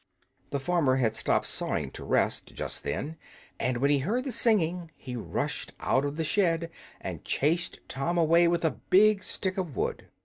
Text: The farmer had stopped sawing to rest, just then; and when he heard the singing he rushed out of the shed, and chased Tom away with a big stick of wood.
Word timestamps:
The 0.49 0.59
farmer 0.59 0.95
had 0.95 1.15
stopped 1.15 1.45
sawing 1.45 1.91
to 1.91 2.03
rest, 2.03 2.55
just 2.55 2.83
then; 2.83 3.17
and 3.59 3.77
when 3.77 3.91
he 3.91 3.99
heard 3.99 4.23
the 4.23 4.31
singing 4.31 4.89
he 4.95 5.15
rushed 5.15 5.73
out 5.79 6.05
of 6.05 6.15
the 6.17 6.23
shed, 6.23 6.71
and 6.99 7.23
chased 7.23 7.81
Tom 7.87 8.17
away 8.17 8.47
with 8.47 8.65
a 8.65 8.71
big 8.89 9.21
stick 9.21 9.59
of 9.59 9.75
wood. 9.77 10.07